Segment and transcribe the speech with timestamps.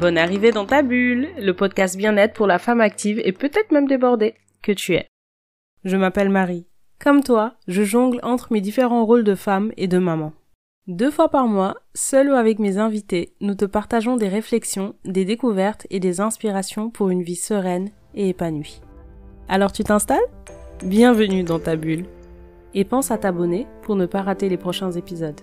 [0.00, 3.86] Bonne arrivée dans ta bulle, le podcast bien-être pour la femme active et peut-être même
[3.86, 4.32] débordée
[4.62, 5.06] que tu es.
[5.84, 6.66] Je m'appelle Marie.
[6.98, 10.32] Comme toi, je jongle entre mes différents rôles de femme et de maman.
[10.86, 15.26] Deux fois par mois, seul ou avec mes invités, nous te partageons des réflexions, des
[15.26, 18.80] découvertes et des inspirations pour une vie sereine et épanouie.
[19.50, 20.18] Alors tu t'installes?
[20.82, 22.06] Bienvenue dans ta bulle.
[22.72, 25.42] Et pense à t'abonner pour ne pas rater les prochains épisodes.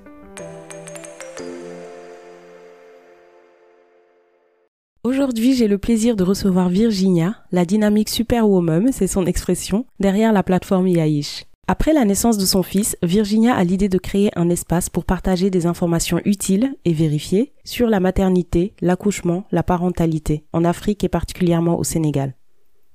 [5.27, 10.41] Aujourd'hui, j'ai le plaisir de recevoir Virginia, la dynamique superwoman, c'est son expression, derrière la
[10.41, 11.43] plateforme Yaish.
[11.67, 15.49] Après la naissance de son fils, Virginia a l'idée de créer un espace pour partager
[15.49, 21.77] des informations utiles et vérifiées sur la maternité, l'accouchement, la parentalité, en Afrique et particulièrement
[21.77, 22.33] au Sénégal.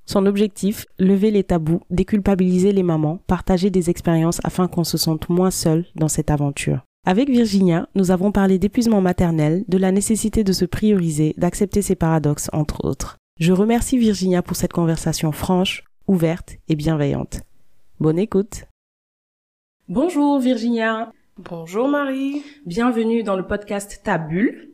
[0.06, 5.28] Son objectif, lever les tabous, déculpabiliser les mamans, partager des expériences afin qu'on se sente
[5.28, 6.80] moins seul dans cette aventure.
[7.04, 11.96] Avec Virginia, nous avons parlé d'épuisement maternel, de la nécessité de se prioriser, d'accepter ses
[11.96, 13.16] paradoxes, entre autres.
[13.40, 17.40] Je remercie Virginia pour cette conversation franche, ouverte et bienveillante.
[17.98, 18.66] Bonne écoute.
[19.88, 21.10] Bonjour Virginia.
[21.38, 22.44] Bonjour Marie.
[22.66, 24.70] Bienvenue dans le podcast Ta Bulle.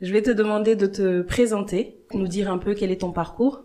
[0.00, 3.64] Je vais te demander de te présenter, nous dire un peu quel est ton parcours.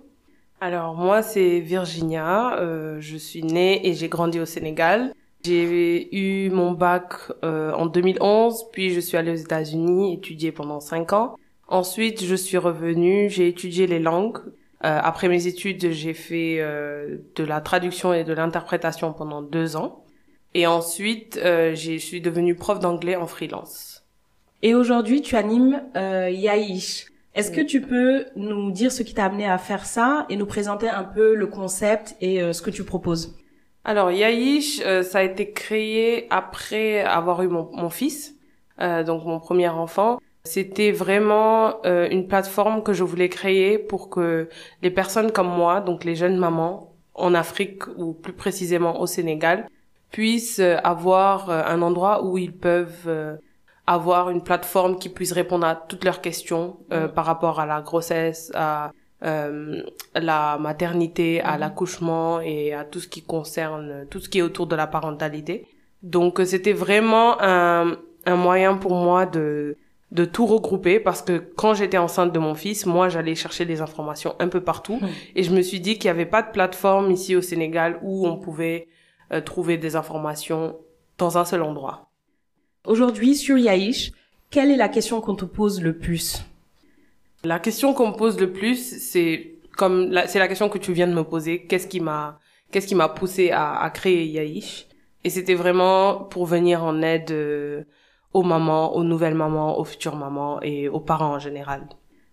[0.59, 5.13] Alors moi c'est Virginia, euh, je suis née et j'ai grandi au Sénégal.
[5.43, 10.79] J'ai eu mon bac euh, en 2011, puis je suis allée aux États-Unis étudier pendant
[10.79, 11.35] cinq ans.
[11.67, 14.39] Ensuite, je suis revenue, j'ai étudié les langues.
[14.85, 19.75] Euh, après mes études, j'ai fait euh, de la traduction et de l'interprétation pendant deux
[19.75, 20.03] ans.
[20.53, 24.05] Et ensuite, euh, je suis devenue prof d'anglais en freelance.
[24.61, 27.07] Et aujourd'hui, tu animes euh, Yaish.
[27.35, 30.47] Est-ce que tu peux nous dire ce qui t'a amené à faire ça et nous
[30.47, 33.37] présenter un peu le concept et ce que tu proposes?
[33.87, 38.35] Alors Yaish, euh, ça a été créé après avoir eu mon, mon fils,
[38.81, 40.19] euh, donc mon premier enfant.
[40.43, 44.49] C'était vraiment euh, une plateforme que je voulais créer pour que
[44.81, 49.69] les personnes comme moi, donc les jeunes mamans en Afrique ou plus précisément au Sénégal,
[50.11, 53.39] puissent avoir un endroit où ils peuvent
[53.87, 57.07] avoir une plateforme qui puisse répondre à toutes leurs questions mmh.
[57.15, 58.91] par rapport à la grossesse, à
[59.23, 59.81] euh,
[60.13, 61.59] la maternité, à mhm.
[61.61, 65.67] l'accouchement et à tout ce qui concerne, tout ce qui est autour de la parentalité.
[66.03, 69.75] Donc euh, c'était vraiment un, un moyen pour moi de,
[70.11, 73.81] de tout regrouper parce que quand j'étais enceinte de mon fils, moi j'allais chercher des
[73.81, 75.09] informations un peu partout mhm.
[75.35, 78.27] et je me suis dit qu'il n'y avait pas de plateforme ici au Sénégal où
[78.27, 78.87] on pouvait
[79.33, 80.77] euh, trouver des informations
[81.17, 82.11] dans un seul endroit.
[82.85, 84.11] Aujourd'hui sur Yaïch,
[84.49, 86.43] quelle est la question qu'on te pose le plus?
[87.43, 91.07] La question qu'on me pose le plus, c'est comme c'est la question que tu viens
[91.07, 91.65] de me poser.
[91.65, 92.39] Qu'est-ce qui m'a
[92.71, 94.87] qu'est-ce qui m'a poussé à, à créer Yaïch
[95.23, 97.83] Et c'était vraiment pour venir en aide euh,
[98.33, 101.87] aux mamans, aux nouvelles mamans, aux futures mamans et aux parents en général,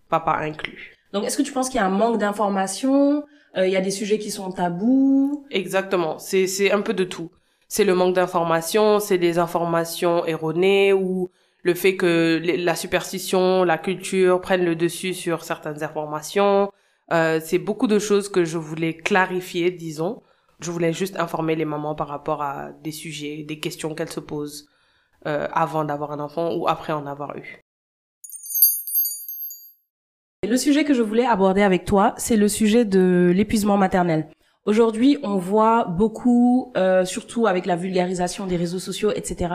[0.09, 0.93] papa inclus.
[1.13, 3.25] Donc, est-ce que tu penses qu'il y a un manque d'informations
[3.57, 5.47] euh, Il y a des sujets qui sont tabous?
[5.51, 6.19] Exactement.
[6.19, 7.31] C'est c'est un peu de tout.
[7.69, 11.31] C'est le manque d'informations, c'est des informations erronées ou
[11.65, 16.71] le fait que la superstition, la culture prennent le dessus sur certaines informations.
[17.13, 20.23] Euh, c'est beaucoup de choses que je voulais clarifier, disons.
[20.61, 24.21] Je voulais juste informer les mamans par rapport à des sujets, des questions qu'elles se
[24.21, 24.69] posent
[25.27, 27.65] euh, avant d'avoir un enfant ou après en avoir eu.
[30.47, 34.29] Le sujet que je voulais aborder avec toi, c'est le sujet de l'épuisement maternel.
[34.67, 39.55] Aujourd'hui, on voit beaucoup, euh, surtout avec la vulgarisation des réseaux sociaux, etc.,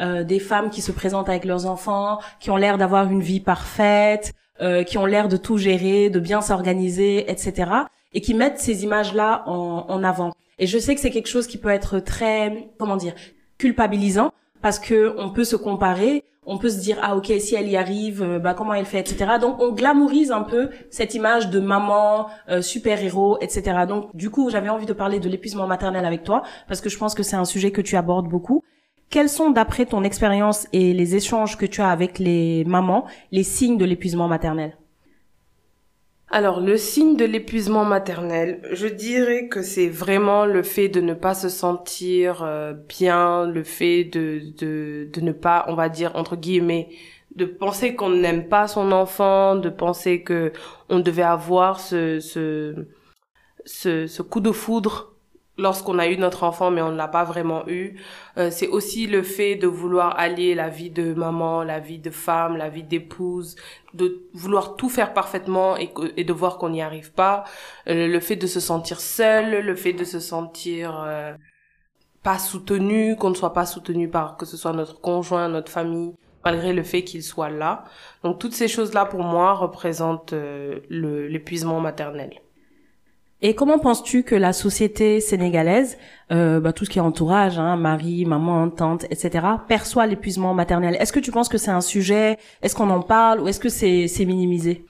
[0.00, 3.40] euh, des femmes qui se présentent avec leurs enfants, qui ont l'air d'avoir une vie
[3.40, 7.70] parfaite, euh, qui ont l'air de tout gérer, de bien s'organiser, etc.
[8.12, 10.32] Et qui mettent ces images-là en, en avant.
[10.58, 13.14] Et je sais que c'est quelque chose qui peut être très, comment dire,
[13.58, 14.32] culpabilisant
[14.62, 17.76] parce que on peut se comparer, on peut se dire ah ok si elle y
[17.76, 19.34] arrive, euh, bah comment elle fait, etc.
[19.40, 23.84] Donc on glamourise un peu cette image de maman euh, super héros, etc.
[23.86, 26.98] Donc du coup j'avais envie de parler de l'épuisement maternel avec toi parce que je
[26.98, 28.64] pense que c'est un sujet que tu abordes beaucoup
[29.10, 33.42] quels sont, d'après ton expérience et les échanges que tu as avec les mamans, les
[33.42, 34.76] signes de l'épuisement maternel?
[36.30, 41.14] Alors, le signe de l'épuisement maternel, je dirais que c'est vraiment le fait de ne
[41.14, 46.36] pas se sentir euh, bien, le fait de, de, ne pas, on va dire, entre
[46.36, 46.90] guillemets,
[47.34, 50.52] de penser qu'on n'aime pas son enfant, de penser que
[50.90, 52.84] on devait avoir ce, ce,
[53.64, 55.14] ce coup de foudre
[55.58, 58.00] lorsqu'on a eu notre enfant mais on ne l'a pas vraiment eu.
[58.38, 62.10] Euh, c'est aussi le fait de vouloir allier la vie de maman, la vie de
[62.10, 63.56] femme, la vie d'épouse,
[63.94, 67.44] de vouloir tout faire parfaitement et, de voir qu'on n'y arrive pas.
[67.88, 71.34] Euh, le fait de se sentir seul, le fait de se sentir euh,
[72.22, 76.14] pas soutenu, qu'on ne soit pas soutenu par que ce soit notre conjoint, notre famille
[76.44, 77.84] malgré le fait qu'il soit là.
[78.22, 82.30] Donc toutes ces choses-là, pour moi, représentent euh, l'épuisement maternel.
[83.40, 85.96] Et comment penses-tu que la société sénégalaise,
[86.32, 90.96] euh, bah, tout ce qui est entourage, hein, mari, maman, tante, etc., perçoit l'épuisement maternel?
[90.98, 92.36] Est-ce que tu penses que c'est un sujet?
[92.62, 93.40] Est-ce qu'on en parle?
[93.40, 94.84] Ou est-ce que c'est minimisé?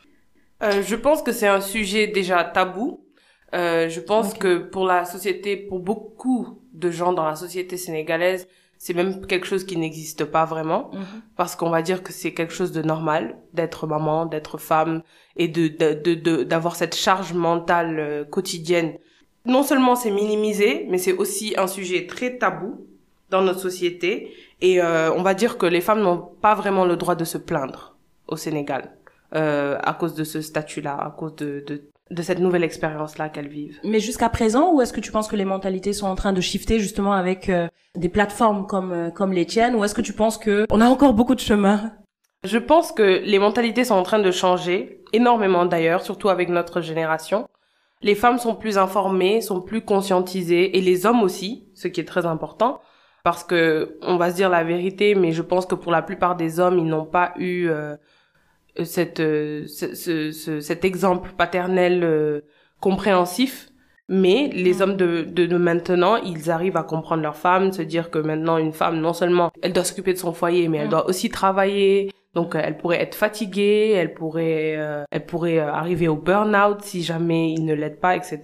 [0.62, 3.00] Euh, Je pense que c'est un sujet déjà tabou.
[3.54, 8.48] Euh, je pense que pour la société, pour beaucoup de gens dans la société sénégalaise,
[8.78, 11.22] c'est même quelque chose qui n'existe pas vraiment mhm.
[11.36, 15.02] parce qu'on va dire que c'est quelque chose de normal d'être maman, d'être femme
[15.36, 18.94] et de de d'avoir cette charge mentale euh, quotidienne.
[19.44, 22.86] Non seulement c'est minimisé, mais c'est aussi un sujet très tabou
[23.30, 26.96] dans notre société et euh, on va dire que les femmes n'ont pas vraiment le
[26.96, 27.96] droit de se plaindre
[28.26, 28.96] au Sénégal
[29.34, 33.48] euh, à cause de ce statut-là, à cause de, de de cette nouvelle expérience-là qu'elles
[33.48, 33.78] vivent.
[33.84, 36.40] Mais jusqu'à présent, où est-ce que tu penses que les mentalités sont en train de
[36.40, 40.12] shifter justement avec euh, des plateformes comme euh, comme les tiennes, ou est-ce que tu
[40.12, 41.92] penses que on a encore beaucoup de chemin?
[42.44, 46.80] Je pense que les mentalités sont en train de changer énormément d'ailleurs, surtout avec notre
[46.80, 47.48] génération.
[48.00, 52.04] Les femmes sont plus informées, sont plus conscientisées, et les hommes aussi, ce qui est
[52.04, 52.80] très important,
[53.24, 56.36] parce que on va se dire la vérité, mais je pense que pour la plupart
[56.36, 57.96] des hommes, ils n'ont pas eu euh,
[58.84, 62.40] cette, euh, ce, ce, cet exemple paternel euh,
[62.80, 63.70] compréhensif.
[64.08, 64.82] Mais les mm.
[64.82, 68.56] hommes de, de, de, maintenant, ils arrivent à comprendre leur femme, se dire que maintenant
[68.56, 70.90] une femme, non seulement elle doit s'occuper de son foyer, mais elle mm.
[70.90, 72.10] doit aussi travailler.
[72.34, 77.52] Donc elle pourrait être fatiguée, elle pourrait, euh, elle pourrait arriver au burn-out si jamais
[77.52, 78.40] il ne l'aide pas, etc.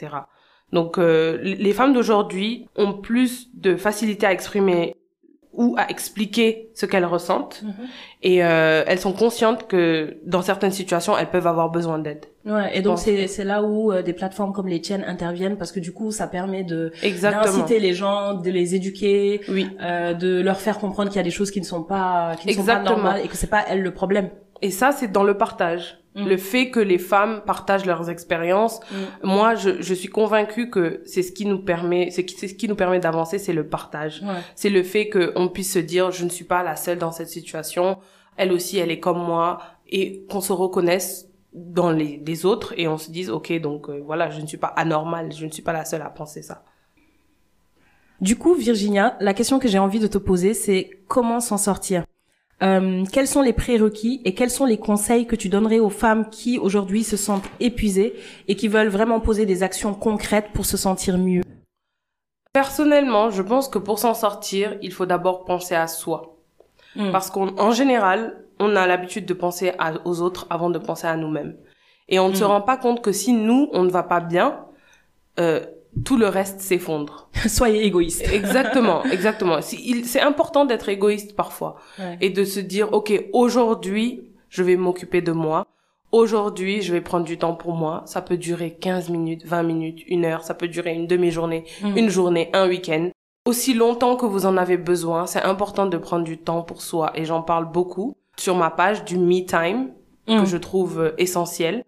[0.72, 4.93] Donc les femmes d'aujourd'hui ont plus de facilité à exprimer
[5.56, 7.72] ou à expliquer ce qu'elles ressentent mhm.
[8.22, 12.26] et euh, elles sont conscientes que dans certaines situations elles peuvent avoir besoin d'aide.
[12.44, 15.72] Ouais, et donc c'est c'est là où euh, des plateformes comme les tiennes interviennent parce
[15.72, 16.92] que du coup ça permet de
[17.22, 19.68] d'inciter les gens, de les éduquer, oui.
[19.80, 22.48] euh, de leur faire comprendre qu'il y a des choses qui ne sont pas qui
[22.48, 24.30] ne sont pas normales et que c'est pas elles le problème.
[24.62, 25.98] Et ça c'est dans le partage.
[26.14, 26.26] Mm.
[26.26, 29.26] Le fait que les femmes partagent leurs expériences, mm.
[29.26, 32.76] moi, je, je, suis convaincue que c'est ce qui nous permet, c'est ce qui nous
[32.76, 34.22] permet d'avancer, c'est le partage.
[34.54, 37.28] C'est le fait qu'on puisse se dire, je ne suis pas la seule dans cette
[37.28, 37.98] situation.
[38.36, 39.58] Elle aussi, elle est comme moi,
[39.88, 44.02] et qu'on se reconnaisse dans les, les, autres et on se dise, ok, donc euh,
[44.04, 46.64] voilà, je ne suis pas anormale, je ne suis pas la seule à penser ça.
[48.20, 52.04] Du coup, Virginia, la question que j'ai envie de te poser, c'est comment s'en sortir?
[52.62, 56.30] Euh, quels sont les prérequis et quels sont les conseils que tu donnerais aux femmes
[56.30, 58.14] qui aujourd'hui se sentent épuisées
[58.48, 61.42] et qui veulent vraiment poser des actions concrètes pour se sentir mieux?
[62.52, 66.36] Personnellement, je pense que pour s'en sortir, il faut d'abord penser à soi.
[66.94, 67.10] Hmm.
[67.10, 69.72] Parce qu'en général, on a l'habitude de penser
[70.04, 71.56] aux autres avant de penser à nous-mêmes.
[72.08, 72.48] Et on ne se hmm.
[72.48, 74.64] rend pas compte que si nous, on ne va pas bien,
[75.40, 75.66] euh,
[76.04, 77.28] tout le reste s'effondre.
[77.46, 78.28] Soyez égoïste.
[78.32, 79.60] exactement, exactement.
[79.60, 81.76] C'est important d'être égoïste parfois
[82.20, 85.66] et de se dire, ok, aujourd'hui, je vais m'occuper de moi.
[86.12, 88.02] Aujourd'hui, je vais prendre du temps pour moi.
[88.06, 90.44] Ça peut durer 15 minutes, 20 minutes, une heure.
[90.44, 91.96] Ça peut durer une demi-journée, mm.
[91.96, 93.10] une journée, un week-end.
[93.46, 97.10] Aussi longtemps que vous en avez besoin, c'est important de prendre du temps pour soi.
[97.16, 99.90] Et j'en parle beaucoup sur ma page du Me Time,
[100.28, 100.46] que mm.
[100.46, 101.84] je trouve euh, essentiel.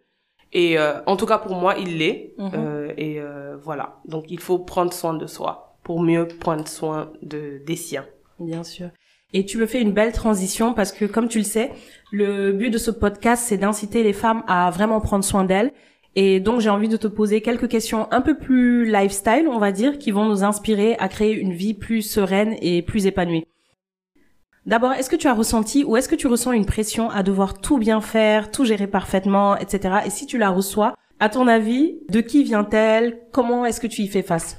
[0.52, 2.34] Et euh, en tout cas pour moi, il l'est.
[2.38, 2.50] Mm-hmm.
[2.54, 3.20] Euh, et
[3.62, 4.00] voilà.
[4.06, 8.06] Donc il faut prendre soin de soi pour mieux prendre soin de des siens.
[8.38, 8.88] Bien sûr.
[9.32, 11.72] Et tu me fais une belle transition parce que comme tu le sais,
[12.12, 15.72] le but de ce podcast c'est d'inciter les femmes à vraiment prendre soin d'elles.
[16.14, 19.72] Et donc j'ai envie de te poser quelques questions un peu plus lifestyle, on va
[19.72, 23.44] dire, qui vont nous inspirer à créer une vie plus sereine et plus épanouie.
[24.66, 27.60] D'abord, est-ce que tu as ressenti ou est-ce que tu ressens une pression à devoir
[27.60, 29.98] tout bien faire, tout gérer parfaitement, etc.
[30.04, 33.20] Et si tu la reçois, à ton avis, de qui vient-elle?
[33.32, 34.58] Comment est-ce que tu y fais face?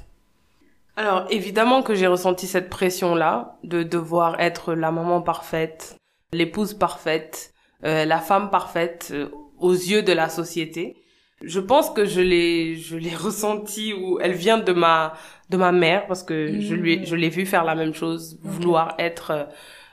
[0.96, 5.96] Alors, évidemment que j'ai ressenti cette pression-là de devoir être la maman parfaite,
[6.32, 7.52] l'épouse parfaite,
[7.84, 10.96] euh, la femme parfaite euh, aux yeux de la société.
[11.42, 15.12] Je pense que je l'ai je l'ai ressenti ou elle vient de ma
[15.50, 18.96] de ma mère parce que je lui je l'ai vu faire la même chose, vouloir
[18.98, 19.44] être euh,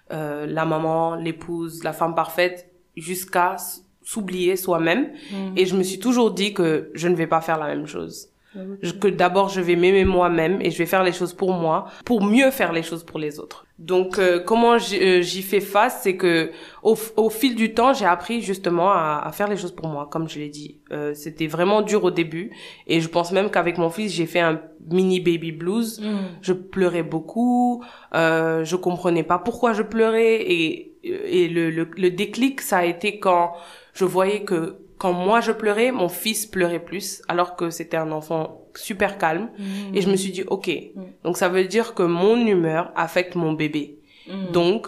[0.10, 3.58] la maman, l'épouse, la femme parfaite jusqu'à
[4.04, 5.12] s'oublier soi-même.
[5.32, 5.58] Mm.
[5.58, 8.30] Et je me suis toujours dit que je ne vais pas faire la même chose.
[9.02, 12.24] Que d'abord je vais m'aimer moi-même et je vais faire les choses pour moi pour
[12.24, 13.66] mieux faire les choses pour les autres.
[13.78, 18.06] Donc euh, comment euh, j'y fais face, c'est que au, au, fil du temps, j'ai
[18.06, 20.80] appris justement à, à, faire les choses pour moi, comme je l'ai dit.
[20.92, 22.52] Euh, C'était vraiment dur au début
[22.88, 26.00] et je pense même qu'avec mon fils, j'ai fait un mini baby blues.
[26.00, 26.16] Mm.
[26.42, 27.84] Je pleurais beaucoup,
[28.14, 32.86] euh, je comprenais pas pourquoi je pleurais et et le, le, le déclic, ça a
[32.86, 33.54] été quand
[33.94, 38.12] je voyais que quand moi je pleurais, mon fils pleurait plus, alors que c'était un
[38.12, 39.50] enfant super calme.
[39.94, 40.70] Et je me suis dit, ok,
[41.24, 44.00] donc ça veut dire que mon humeur affecte mon bébé.
[44.52, 44.88] Donc,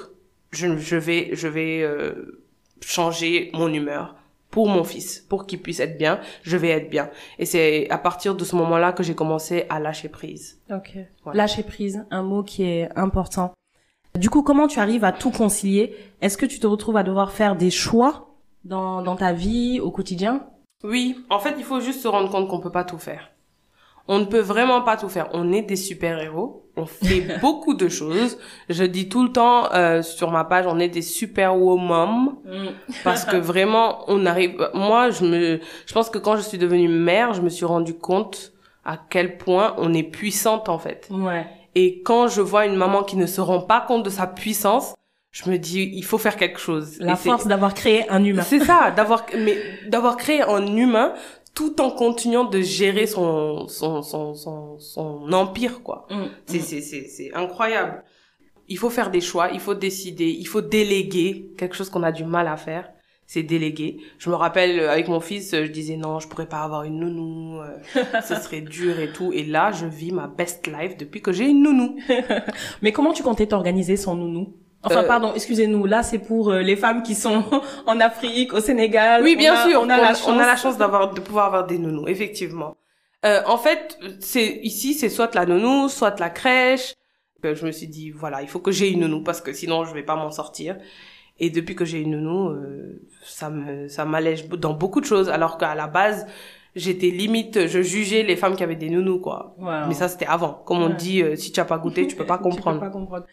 [0.52, 2.42] je, je vais, je vais euh,
[2.82, 4.16] changer mon humeur
[4.50, 7.12] pour mon fils, pour qu'il puisse être bien, je vais être bien.
[7.38, 10.62] Et c'est à partir de ce moment-là que j'ai commencé à lâcher prise.
[10.72, 10.98] Ok.
[11.34, 13.54] Lâcher prise, un mot qui est important.
[14.18, 15.96] Du coup, comment tu arrives à tout concilier?
[16.22, 18.27] Est-ce que tu te retrouves à devoir faire des choix
[18.68, 20.48] dans, dans ta vie au quotidien?
[20.84, 23.32] Oui, en fait, il faut juste se rendre compte qu'on peut pas tout faire.
[24.10, 25.28] On ne peut vraiment pas tout faire.
[25.34, 26.70] On est des super-héros.
[26.78, 28.38] On fait beaucoup de choses.
[28.70, 32.36] Je dis tout le temps euh, sur ma page, on est des super-women.
[32.46, 32.68] Mm.
[33.04, 34.70] parce que vraiment, on arrive...
[34.74, 37.96] Moi, je me, je pense que quand je suis devenue mère, je me suis rendu
[37.96, 38.54] compte
[38.86, 41.10] à quel point on est puissante, en fait.
[41.12, 41.46] Ouais.
[41.76, 44.96] Et quand je vois une maman qui ne se rend pas compte de sa puissance,
[45.38, 46.98] je me dis il faut faire quelque chose.
[47.00, 48.42] La force d'avoir créé un humain.
[48.42, 51.14] C'est ça, d'avoir mais d'avoir créé un humain
[51.54, 56.08] tout en continuant de gérer son son son son, son empire quoi.
[56.10, 56.62] Mm, c'est mm.
[56.62, 58.04] c'est c'est c'est incroyable.
[58.68, 62.12] Il faut faire des choix, il faut décider, il faut déléguer quelque chose qu'on a
[62.12, 62.90] du mal à faire.
[63.28, 63.98] C'est déléguer.
[64.18, 67.00] Je me rappelle euh, avec mon fils, je disais non, je pourrais pas avoir une
[67.00, 67.78] nounou, euh,
[68.28, 69.34] ce serait dur et tout.
[69.34, 71.98] Et là, je vis ma best life depuis que j'ai une nounou.
[72.82, 74.56] Mais comment tu comptais t'organiser sans nounou?
[74.84, 75.86] Enfin, euh, pardon, excusez-nous.
[75.86, 77.44] Là, c'est pour euh, les femmes qui sont
[77.86, 79.24] en Afrique, au Sénégal.
[79.24, 79.82] Oui, bien sûr.
[79.82, 80.28] On a, la chance.
[80.28, 82.76] on a la chance d'avoir, de pouvoir avoir des nounous, effectivement.
[83.26, 86.94] Euh, en fait, c'est ici, c'est soit la nounou, soit la crèche.
[87.44, 89.94] je me suis dit, voilà, il faut que j'ai une nounou parce que sinon, je
[89.94, 90.78] vais pas m'en sortir.
[91.40, 95.30] Et depuis que j'ai une nounou, euh, ça me, ça m'allège dans beaucoup de choses.
[95.30, 96.28] Alors qu'à la base,
[96.76, 99.56] j'étais limite, je jugeais les femmes qui avaient des nounous, quoi.
[99.88, 100.54] Mais ça, c'était avant.
[100.66, 102.80] Comme on dit, si tu as pas goûté, tu peux pas comprendre.
[102.80, 103.26] tu peux pas comprendre.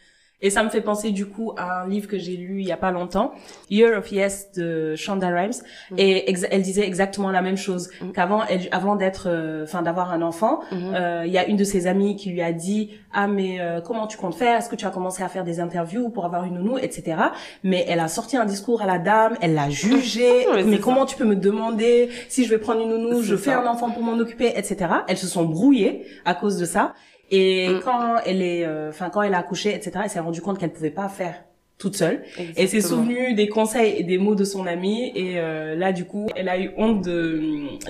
[0.45, 2.73] Et ça me fait penser du coup à un livre que j'ai lu il y
[2.73, 3.33] a pas longtemps,
[3.71, 5.55] Year of Yes de Shonda Rhimes,
[5.91, 5.95] mm.
[5.97, 8.13] et elle disait exactement la même chose mm.
[8.13, 10.95] qu'avant, avant d'être, euh, enfin d'avoir un enfant, mm-hmm.
[10.95, 13.81] euh, il y a une de ses amies qui lui a dit ah mais euh,
[13.81, 14.59] comment tu comptes faire?
[14.59, 17.17] Est-ce que tu as commencé à faire des interviews pour avoir une nounou, etc.
[17.63, 20.47] Mais elle a sorti un discours à la dame, elle l'a jugé.
[20.67, 23.67] mais, comment tu peux me demander si je vais prendre une nounou Je fais un
[23.67, 24.91] enfant pour m'en occuper, etc.
[25.09, 26.93] Elles se sont brouillées à cause de ça.
[27.31, 27.81] Et mm.
[27.85, 30.73] quand elle est, euh, enfin quand elle a accouché, etc., elle s'est rendue compte qu'elle
[30.73, 31.45] pouvait pas faire
[31.79, 32.23] toute seule.
[32.25, 32.55] Exactement.
[32.57, 36.05] Elle s'est souvenue des conseils et des mots de son amie et euh, là du
[36.05, 37.41] coup elle a eu honte de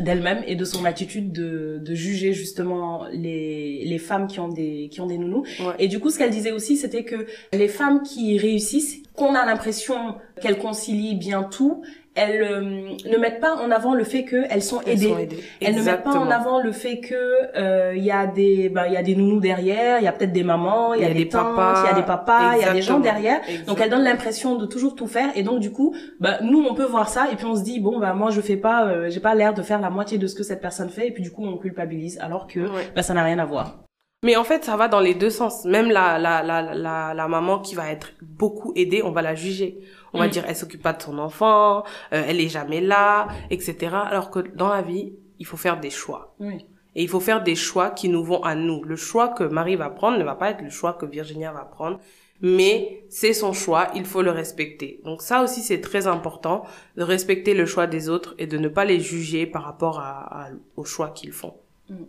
[0.01, 4.89] d'elle-même et de son attitude de, de juger justement les les femmes qui ont des
[4.91, 5.45] qui ont des nounous.
[5.79, 9.45] Et du coup ce qu'elle disait aussi c'était que les femmes qui réussissent, qu'on a
[9.45, 11.83] l'impression qu'elles concilient bien tout,
[12.15, 15.29] elles euh, ne mettent pas en avant le fait qu'elles sont aidées.
[15.61, 17.15] Elles, ne mettent pas en avant le fait que
[17.55, 20.13] il euh, y a des bah il y a des nounous derrière, il y a
[20.13, 22.65] peut-être des mamans, il y, a des, papas, il y a des papas, il y
[22.65, 23.41] a des gens derrière.
[23.67, 25.31] Donc elles donnent l'impression de toujours tout faire.
[25.35, 27.81] Et donc du coup bah nous on peut voir ça et puis on se dit
[27.81, 30.27] bon bah moi je fais pas euh, j'ai pas l'air de faire la moitié de
[30.29, 31.09] ce que cette personne fait.
[31.09, 32.61] Et puis du coup on culpabilise alors que
[32.95, 33.85] bah ça n'a rien à voir.
[34.25, 35.67] Mais en fait, ça va dans les deux sens.
[35.67, 39.35] Même la, la, la, la, la maman qui va être beaucoup aidée, on va la
[39.35, 39.79] juger.
[40.15, 40.31] On va mm.
[40.31, 43.95] dire, elle s'occupe pas de son enfant, euh, elle est jamais là, etc.
[43.95, 46.35] Alors que dans la vie, il faut faire des choix.
[46.41, 46.65] Oui.
[46.97, 48.83] Et il faut faire des choix qui nous vont à nous.
[48.83, 51.65] Le choix que Marie va prendre ne va pas être le choix que Virginia va
[51.65, 52.01] prendre,
[52.41, 55.01] mais c'est son choix, il faut le respecter.
[55.05, 56.65] Donc ça aussi, c'est très important
[56.97, 60.49] de respecter le choix des autres et de ne pas les juger par rapport à,
[60.77, 61.55] au choix qu'ils font.
[61.91, 62.05] Mm.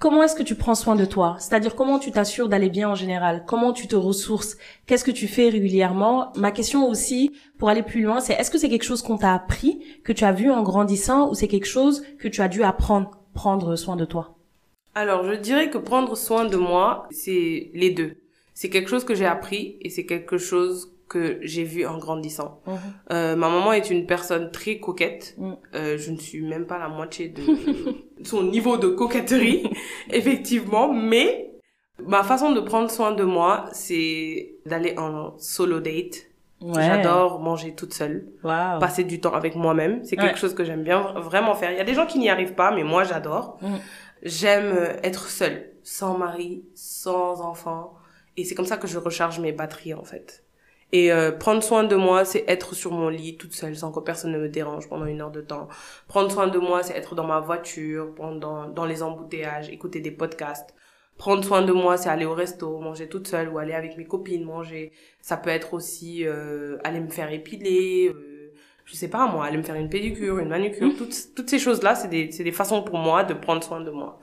[0.00, 1.36] Comment est-ce que tu prends soin de toi?
[1.38, 3.44] C'est-à-dire comment tu t'assures d'aller bien en général?
[3.46, 4.56] Comment tu te ressources?
[4.86, 6.32] Qu'est-ce que tu fais régulièrement?
[6.36, 9.34] Ma question aussi, pour aller plus loin, c'est est-ce que c'est quelque chose qu'on t'a
[9.34, 12.62] appris, que tu as vu en grandissant, ou c'est quelque chose que tu as dû
[12.62, 14.38] apprendre, prendre soin de toi?
[14.94, 18.16] Alors, je dirais que prendre soin de moi, c'est les deux.
[18.54, 22.62] C'est quelque chose que j'ai appris et c'est quelque chose que j'ai vu en grandissant.
[22.66, 22.78] Mhm.
[23.12, 25.34] Euh, ma maman est une personne très coquette.
[25.36, 25.52] Mm.
[25.74, 27.42] Euh, je ne suis même pas la moitié de
[28.24, 29.68] son niveau de coquetterie,
[30.10, 31.50] effectivement, mais
[32.06, 36.28] ma façon de prendre soin de moi, c'est d'aller en solo date.
[36.74, 40.04] J'adore manger toute seule, passer du temps avec moi-même.
[40.04, 41.72] C'est quelque chose que j'aime bien vraiment faire.
[41.72, 43.58] Il y a des gens qui n'y arrivent pas, mais moi j'adore.
[43.62, 43.76] Mm.
[44.22, 47.94] J'aime être seule, sans mari, sans enfant.
[48.36, 50.44] Et c'est comme ça que je recharge mes batteries en fait.
[50.92, 54.00] Et euh, prendre soin de moi, c'est être sur mon lit toute seule sans que
[54.00, 55.68] personne ne me dérange pendant une heure de temps.
[56.08, 60.10] Prendre soin de moi, c'est être dans ma voiture, pendant dans les embouteillages, écouter des
[60.10, 60.74] podcasts.
[61.16, 64.06] Prendre soin de moi, c'est aller au resto, manger toute seule ou aller avec mes
[64.06, 64.92] copines manger.
[65.20, 68.52] Ça peut être aussi euh, aller me faire épiler, euh,
[68.84, 70.88] je sais pas moi, aller me faire une pédicure, une manucure.
[70.88, 70.96] Mmh.
[70.96, 73.90] Toutes, toutes ces choses-là, c'est des, c'est des façons pour moi de prendre soin de
[73.90, 74.18] moi.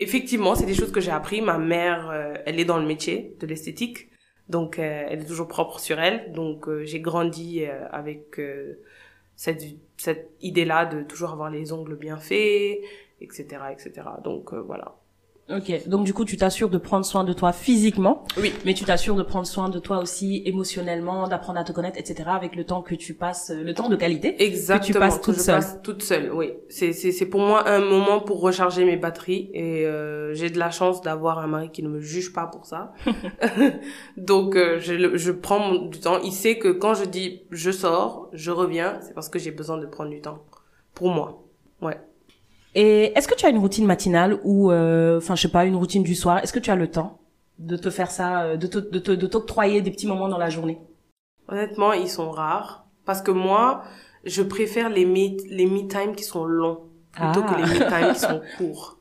[0.00, 1.40] Effectivement, c'est des choses que j'ai appris.
[1.40, 4.08] Ma mère, euh, elle est dans le métier de l'esthétique.
[4.48, 6.32] Donc, euh, elle est toujours propre sur elle.
[6.32, 8.40] Donc, euh, j'ai grandi euh, avec
[9.36, 9.62] cette,
[9.96, 12.80] cette idée-là de toujours avoir les ongles bien faits,
[13.20, 14.08] etc., etc.
[14.24, 14.96] Donc, voilà.
[15.50, 18.52] Ok, donc du coup, tu t'assures de prendre soin de toi physiquement, Oui.
[18.66, 22.28] mais tu t'assures de prendre soin de toi aussi émotionnellement, d'apprendre à te connaître, etc.
[22.32, 24.42] Avec le temps que tu passes, euh, le temps de qualité.
[24.42, 25.00] Exactement.
[25.00, 25.54] passes que toute je seule.
[25.54, 26.52] passe toute seule, oui.
[26.68, 30.58] C'est, c'est, c'est pour moi un moment pour recharger mes batteries et euh, j'ai de
[30.58, 32.92] la chance d'avoir un mari qui ne me juge pas pour ça.
[34.16, 36.18] Donc euh, je, le- je prends du temps.
[36.22, 39.78] Il sait que quand je dis je sors, je reviens, c'est parce que j'ai besoin
[39.78, 40.40] de prendre du temps
[40.94, 41.42] pour moi.
[41.80, 41.98] Ouais.
[42.80, 45.74] Et est-ce que tu as une routine matinale ou, euh, enfin, je sais pas, une
[45.74, 46.38] routine du soir?
[46.38, 47.18] Est-ce que tu as le temps
[47.58, 50.38] de te faire ça, euh, de te, de te, de t'octroyer des petits moments dans
[50.38, 50.78] la journée?
[51.48, 53.82] Honnêtement, ils sont rares parce que moi,
[54.24, 57.52] je préfère les me, les me time qui sont longs plutôt Ah.
[57.52, 58.98] que les me time qui sont courts.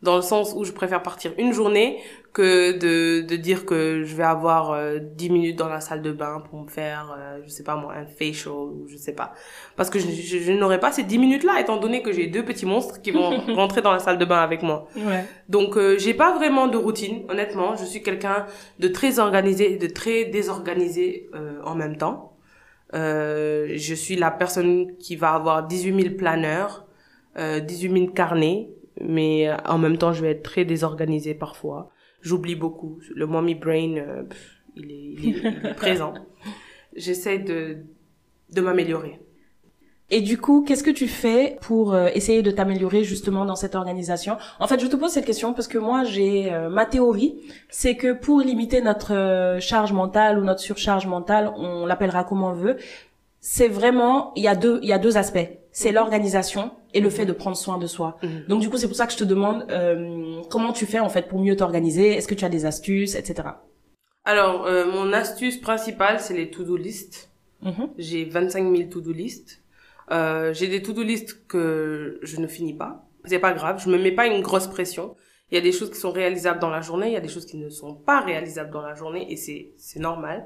[0.00, 1.98] Dans le sens où je préfère partir une journée
[2.38, 6.12] que de, de dire que je vais avoir euh, 10 minutes dans la salle de
[6.12, 9.34] bain pour me faire, euh, je sais pas moi, un facial ou je sais pas.
[9.74, 12.44] Parce que je, je, je n'aurai pas ces 10 minutes-là étant donné que j'ai deux
[12.44, 14.86] petits monstres qui vont rentrer dans la salle de bain avec moi.
[14.96, 15.24] Ouais.
[15.48, 17.74] Donc euh, j'ai pas vraiment de routine, honnêtement.
[17.74, 18.46] Je suis quelqu'un
[18.78, 22.36] de très organisé et de très désorganisé euh, en même temps.
[22.94, 26.86] Euh, je suis la personne qui va avoir 18 000 planeurs,
[27.36, 31.90] euh, 18 000 carnets, mais euh, en même temps je vais être très désorganisée parfois.
[32.20, 32.98] J'oublie beaucoup.
[33.14, 36.14] Le mommy brain, euh, pff, il, est, il, est, il est présent.
[36.96, 37.78] J'essaie de,
[38.52, 39.20] de m'améliorer.
[40.10, 43.74] Et du coup, qu'est-ce que tu fais pour euh, essayer de t'améliorer justement dans cette
[43.74, 44.38] organisation?
[44.58, 47.36] En fait, je te pose cette question parce que moi, j'ai euh, ma théorie,
[47.68, 52.52] c'est que pour limiter notre charge mentale ou notre surcharge mentale, on l'appellera comme on
[52.52, 52.78] veut,
[53.40, 55.48] c'est vraiment il y a deux il y a deux aspects.
[55.70, 58.16] C'est l'organisation et le fait de prendre soin de soi.
[58.22, 58.44] Mhm.
[58.48, 61.08] Donc du coup, c'est pour ça que je te demande euh, comment tu fais en
[61.08, 62.12] fait pour mieux t'organiser?
[62.14, 63.48] Est-ce que tu as des astuces, etc.
[64.24, 67.30] Alors, euh, mon astuce principale, c'est les to-do list.
[67.62, 67.90] Mhm.
[67.96, 69.62] J'ai 25 000 to-do list.
[70.10, 73.04] Euh, j'ai des to-do list que je ne finis pas.
[73.24, 75.16] C'est pas grave, je me mets pas une grosse pression.
[75.50, 77.28] Il y a des choses qui sont réalisables dans la journée, il y a des
[77.28, 80.44] choses qui ne sont pas réalisables dans la journée et c'est c'est normal.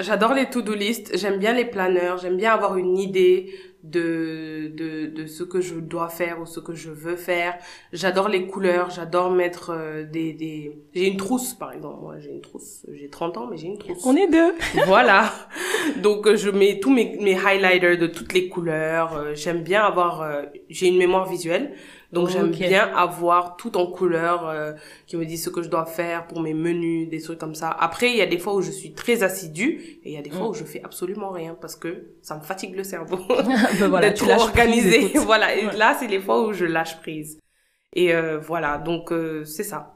[0.00, 5.06] J'adore les to-do list, j'aime bien les planeurs, j'aime bien avoir une idée de, de,
[5.06, 7.58] de ce que je dois faire ou ce que je veux faire.
[7.92, 10.78] J'adore les couleurs, j'adore mettre euh, des, des...
[10.94, 12.00] J'ai une trousse, par exemple.
[12.02, 12.84] Moi, j'ai une trousse.
[12.92, 14.04] J'ai 30 ans, mais j'ai une trousse.
[14.04, 14.54] On est deux.
[14.86, 15.32] Voilà.
[16.02, 19.16] Donc euh, je mets tous mes, mes highlighters de toutes les couleurs.
[19.16, 21.74] Euh, j'aime bien avoir, euh, j'ai une mémoire visuelle,
[22.12, 24.72] donc j'aime bien avoir tout en couleurs euh,
[25.06, 27.70] qui me dit ce que je dois faire pour mes menus, des trucs comme ça.
[27.70, 30.22] Après il y a des fois où je suis très assidue et il y a
[30.22, 30.50] des fois Mm.
[30.50, 33.18] où je fais absolument rien parce que ça me fatigue le cerveau
[33.78, 35.12] ben voilà, d'être trop prise, organisée.
[35.18, 35.54] voilà.
[35.56, 35.76] Et Ouais.
[35.76, 37.38] là c'est les fois où je lâche prise.
[37.94, 38.78] Et euh, voilà.
[38.78, 39.12] Donc
[39.44, 39.94] c'est ça.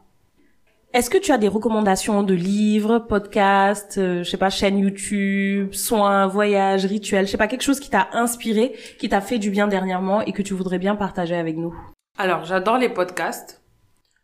[0.95, 5.73] Est-ce que tu as des recommandations de livres, podcasts, euh, je sais pas, chaîne YouTube,
[5.73, 9.51] soins, voyages, rituels, je sais pas, quelque chose qui t'a inspiré, qui t'a fait du
[9.51, 11.75] bien dernièrement et que tu voudrais bien partager avec nous?
[12.17, 13.61] Alors, j'adore les podcasts.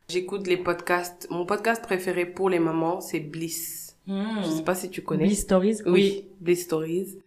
[0.09, 1.27] J'écoute les podcasts.
[1.29, 3.97] Mon podcast préféré pour les mamans, c'est Bliss.
[4.07, 5.25] Je sais pas si tu connais.
[5.25, 5.79] Bliss Stories?
[5.87, 7.19] Oui, Bliss Stories.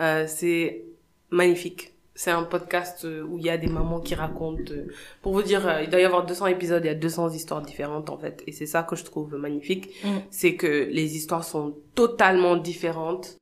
[0.00, 0.86] Euh, c'est
[1.30, 1.92] magnifique.
[2.18, 4.72] C'est un podcast euh, où il y a des mamans qui racontent.
[4.72, 4.88] euh,
[5.22, 7.62] pour vous dire, euh, il doit y avoir 200 épisodes, il y a 200 histoires
[7.62, 8.42] différentes en fait.
[8.48, 9.90] Et c'est ça que je trouve magnifique.
[10.02, 10.08] Mm.
[10.28, 13.36] C'est que les histoires sont totalement différentes.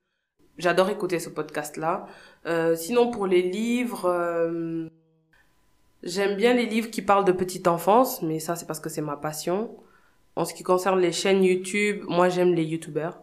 [0.59, 2.07] J'adore écouter ce podcast-là.
[2.45, 4.91] Euh, sinon, pour les livres, euh,
[6.03, 9.01] j'aime bien les livres qui parlent de petite enfance, mais ça, c'est parce que c'est
[9.01, 9.75] ma passion.
[10.37, 13.19] En ce qui concerne les chaînes YouTube, moi, j'aime les YouTubers.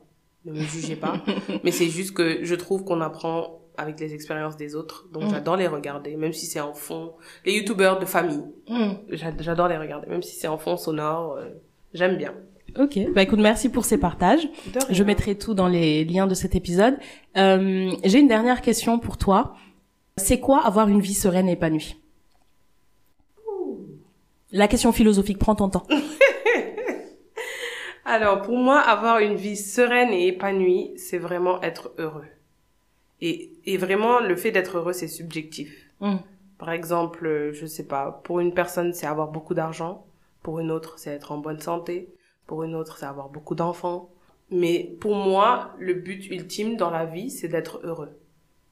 [0.46, 1.24] Ne me jugez pas.
[1.64, 5.08] mais c'est juste que je trouve qu'on apprend avec les expériences des autres.
[5.12, 5.30] Donc, Mm.
[5.32, 7.14] j'adore les regarder, même si c'est en fond.
[7.46, 8.92] Les YouTubers de famille, Mm.
[9.10, 11.38] j'a- j'adore les regarder, même si c'est en fond sonore.
[11.38, 11.50] euh,
[11.94, 12.34] j'aime bien.
[12.80, 14.48] Ok, bah écoute, merci pour ces partages.
[14.90, 16.98] Je mettrai tout dans les liens de cet épisode.
[17.38, 19.54] Euh, J'ai une dernière question pour toi.
[20.18, 21.98] C'est quoi avoir une vie sereine et épanouie?
[24.52, 25.86] La question philosophique, prends ton temps.
[28.06, 32.26] Alors, pour moi, avoir une vie sereine et épanouie, c'est vraiment être heureux.
[33.26, 35.90] Et, et vraiment, le fait d'être heureux, c'est subjectif.
[36.02, 36.18] Mm.
[36.58, 40.06] Par exemple, euh, je sais pas, pour une personne, c'est avoir beaucoup d'argent.
[40.42, 42.14] Pour une autre, c'est être en bonne santé.
[42.48, 44.12] Pour une autre, c'est avoir beaucoup d'enfants.
[44.52, 48.20] Mais pour moi, le but ultime dans la vie, c'est d'être heureux.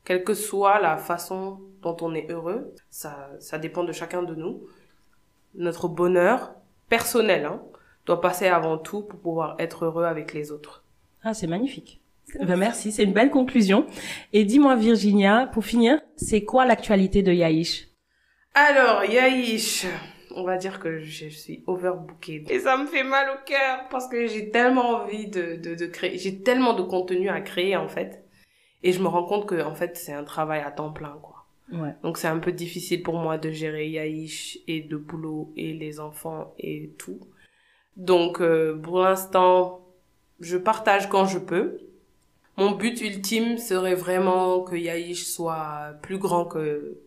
[0.03, 4.35] Quelle que soit la façon dont on est heureux, ça, ça dépend de chacun de
[4.35, 4.63] nous.
[5.55, 6.55] Notre bonheur
[6.89, 7.63] personnel, hein,
[8.05, 10.83] doit passer avant tout pour pouvoir être heureux avec les autres.
[11.23, 12.00] Ah, c'est magnifique.
[12.39, 13.85] Ben, merci, c'est une belle conclusion.
[14.33, 17.89] Et dis-moi, Virginia, pour finir, c'est quoi l'actualité de Yaïch
[18.53, 19.85] Alors, Yaïch,
[20.35, 22.45] on va dire que je suis overbookée.
[22.49, 25.85] Et ça me fait mal au cœur parce que j'ai tellement envie de, de, de
[25.87, 28.23] créer, j'ai tellement de contenu à créer en fait.
[28.83, 31.45] Et je me rends compte que en fait c'est un travail à temps plein quoi.
[31.71, 31.93] Ouais.
[32.03, 35.99] Donc c'est un peu difficile pour moi de gérer Yaïch et de boulot et les
[35.99, 37.19] enfants et tout.
[37.97, 39.85] Donc euh, pour l'instant,
[40.39, 41.79] je partage quand je peux.
[42.57, 46.99] Mon but ultime serait vraiment que Yaïch soit plus grand que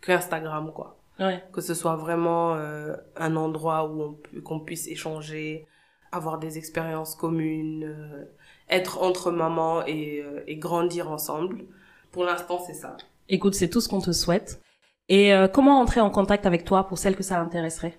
[0.00, 0.98] qu'Instagram quoi.
[1.18, 1.42] Ouais.
[1.52, 5.66] Que ce soit vraiment euh, un endroit où on qu'on puisse échanger,
[6.10, 8.24] avoir des expériences communes, euh,
[8.70, 11.64] être entre mamans et, euh, et grandir ensemble.
[12.10, 12.96] Pour l'instant, c'est ça.
[13.28, 14.60] Écoute, c'est tout ce qu'on te souhaite.
[15.08, 17.96] Et euh, comment entrer en contact avec toi pour celles que ça intéresserait?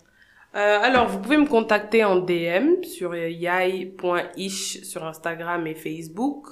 [0.55, 6.47] Euh, alors, vous pouvez me contacter en DM sur yai.ish sur Instagram et Facebook.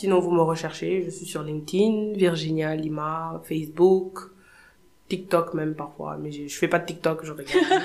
[0.00, 1.02] Sinon, vous me recherchez.
[1.04, 4.30] Je suis sur LinkedIn, Virginia Lima, Facebook,
[5.10, 6.16] TikTok même parfois.
[6.16, 7.84] Mais je, je fais pas de TikTok, je regarde.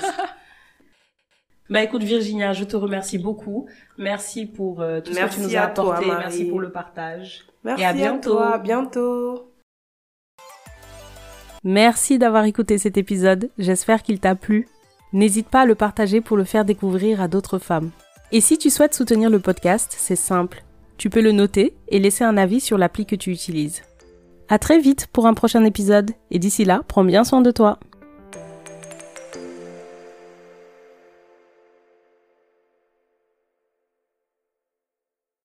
[1.68, 3.66] Bah écoute Virginia, je te remercie beaucoup.
[3.98, 6.06] Merci pour euh, tout ce que Merci tu nous as toi, apporté.
[6.06, 7.44] Merci pour le partage.
[7.64, 8.30] Merci Et à bientôt.
[8.30, 9.52] toi, à bientôt.
[11.64, 14.68] Merci d'avoir écouté cet épisode, j'espère qu'il t'a plu.
[15.12, 17.90] N'hésite pas à le partager pour le faire découvrir à d'autres femmes.
[18.30, 20.62] Et si tu souhaites soutenir le podcast, c'est simple.
[20.98, 23.82] Tu peux le noter et laisser un avis sur l'appli que tu utilises.
[24.48, 27.78] À très vite pour un prochain épisode, et d'ici là, prends bien soin de toi.